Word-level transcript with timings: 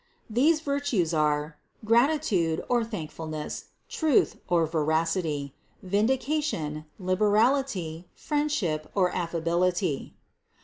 These 0.31 0.61
virtues 0.61 1.13
are: 1.13 1.57
gratitude 1.85 2.65
or 2.67 2.83
thankfulness, 2.83 3.65
truth 3.87 4.37
or 4.49 4.65
veracity, 4.65 5.53
vindication, 5.83 6.85
liberality, 6.97 8.07
friendship 8.15 8.89
or 8.95 9.13
affability. 9.15 10.15